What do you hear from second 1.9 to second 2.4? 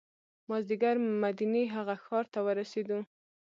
ښار ته